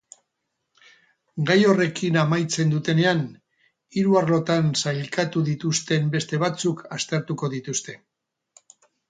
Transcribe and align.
Gai 1.49 1.57
horrekin 1.73 2.17
amaitzen 2.21 2.73
dutenean, 2.75 3.21
hiru 3.99 4.17
arlotan 4.23 4.73
sailkatu 4.85 5.45
dituzten 5.51 6.09
beste 6.17 6.41
batzuk 6.47 6.83
aztertuko 6.99 7.53
dituzte. 7.57 7.99